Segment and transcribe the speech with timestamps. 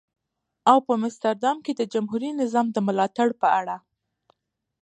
[0.69, 3.75] او په مستر دام کې د جمهوري نظام د ملاتړ په اړه.